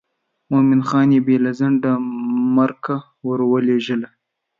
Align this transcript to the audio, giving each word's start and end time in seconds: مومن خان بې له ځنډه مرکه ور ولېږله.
مومن 0.51 0.81
خان 0.87 1.09
بې 1.25 1.35
له 1.45 1.51
ځنډه 1.59 1.91
مرکه 2.55 2.95
ور 3.27 3.39
ولېږله. 3.51 4.09